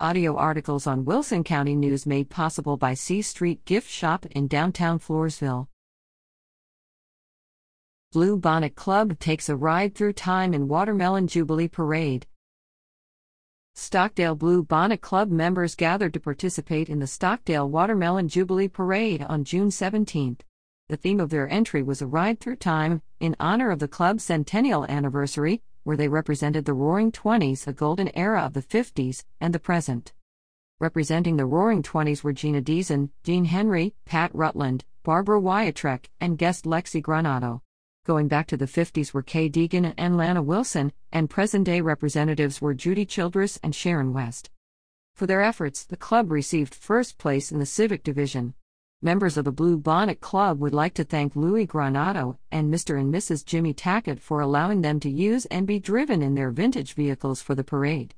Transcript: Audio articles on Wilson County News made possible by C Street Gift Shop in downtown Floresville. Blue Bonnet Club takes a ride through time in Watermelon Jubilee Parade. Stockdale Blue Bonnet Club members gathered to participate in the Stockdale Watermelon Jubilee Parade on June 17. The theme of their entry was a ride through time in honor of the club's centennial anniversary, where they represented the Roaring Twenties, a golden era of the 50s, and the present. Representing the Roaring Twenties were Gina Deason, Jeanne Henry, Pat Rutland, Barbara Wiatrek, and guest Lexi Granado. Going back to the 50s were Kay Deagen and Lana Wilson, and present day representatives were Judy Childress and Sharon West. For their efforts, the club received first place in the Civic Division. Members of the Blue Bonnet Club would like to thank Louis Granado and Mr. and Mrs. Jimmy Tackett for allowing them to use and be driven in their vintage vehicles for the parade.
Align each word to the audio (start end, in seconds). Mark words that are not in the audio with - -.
Audio 0.00 0.34
articles 0.34 0.88
on 0.88 1.04
Wilson 1.04 1.44
County 1.44 1.76
News 1.76 2.04
made 2.04 2.28
possible 2.28 2.76
by 2.76 2.94
C 2.94 3.22
Street 3.22 3.64
Gift 3.64 3.88
Shop 3.88 4.26
in 4.26 4.48
downtown 4.48 4.98
Floresville. 4.98 5.68
Blue 8.10 8.36
Bonnet 8.36 8.74
Club 8.74 9.20
takes 9.20 9.48
a 9.48 9.54
ride 9.54 9.94
through 9.94 10.14
time 10.14 10.52
in 10.52 10.66
Watermelon 10.66 11.28
Jubilee 11.28 11.68
Parade. 11.68 12.26
Stockdale 13.76 14.34
Blue 14.34 14.64
Bonnet 14.64 15.00
Club 15.00 15.30
members 15.30 15.76
gathered 15.76 16.12
to 16.14 16.20
participate 16.20 16.88
in 16.88 16.98
the 16.98 17.06
Stockdale 17.06 17.70
Watermelon 17.70 18.26
Jubilee 18.26 18.66
Parade 18.66 19.22
on 19.22 19.44
June 19.44 19.70
17. 19.70 20.38
The 20.88 20.96
theme 20.96 21.20
of 21.20 21.30
their 21.30 21.48
entry 21.48 21.84
was 21.84 22.02
a 22.02 22.06
ride 22.08 22.40
through 22.40 22.56
time 22.56 23.00
in 23.20 23.36
honor 23.38 23.70
of 23.70 23.78
the 23.78 23.86
club's 23.86 24.24
centennial 24.24 24.84
anniversary, 24.86 25.62
where 25.84 25.96
they 25.96 26.08
represented 26.08 26.64
the 26.64 26.74
Roaring 26.74 27.12
Twenties, 27.12 27.66
a 27.66 27.72
golden 27.72 28.10
era 28.16 28.40
of 28.42 28.52
the 28.52 28.62
50s, 28.62 29.24
and 29.40 29.54
the 29.54 29.58
present. 29.58 30.12
Representing 30.80 31.36
the 31.36 31.46
Roaring 31.46 31.82
Twenties 31.82 32.24
were 32.24 32.32
Gina 32.32 32.60
Deason, 32.60 33.10
Jeanne 33.22 33.44
Henry, 33.44 33.94
Pat 34.04 34.30
Rutland, 34.34 34.84
Barbara 35.04 35.40
Wiatrek, 35.40 36.06
and 36.20 36.36
guest 36.36 36.64
Lexi 36.64 37.00
Granado. 37.00 37.60
Going 38.04 38.28
back 38.28 38.46
to 38.48 38.56
the 38.56 38.66
50s 38.66 39.14
were 39.14 39.22
Kay 39.22 39.48
Deagen 39.48 39.94
and 39.96 40.16
Lana 40.16 40.42
Wilson, 40.42 40.92
and 41.12 41.30
present 41.30 41.64
day 41.64 41.80
representatives 41.80 42.60
were 42.60 42.74
Judy 42.74 43.06
Childress 43.06 43.58
and 43.62 43.74
Sharon 43.74 44.12
West. 44.12 44.50
For 45.14 45.26
their 45.26 45.42
efforts, 45.42 45.84
the 45.84 45.96
club 45.96 46.32
received 46.32 46.74
first 46.74 47.18
place 47.18 47.52
in 47.52 47.60
the 47.60 47.66
Civic 47.66 48.02
Division. 48.02 48.54
Members 49.04 49.36
of 49.36 49.44
the 49.44 49.52
Blue 49.52 49.76
Bonnet 49.76 50.22
Club 50.22 50.58
would 50.60 50.72
like 50.72 50.94
to 50.94 51.04
thank 51.04 51.36
Louis 51.36 51.66
Granado 51.66 52.38
and 52.50 52.72
Mr. 52.72 52.98
and 52.98 53.12
Mrs. 53.12 53.44
Jimmy 53.44 53.74
Tackett 53.74 54.18
for 54.18 54.40
allowing 54.40 54.80
them 54.80 54.98
to 55.00 55.10
use 55.10 55.44
and 55.50 55.66
be 55.66 55.78
driven 55.78 56.22
in 56.22 56.34
their 56.34 56.50
vintage 56.50 56.94
vehicles 56.94 57.42
for 57.42 57.54
the 57.54 57.62
parade. 57.62 58.14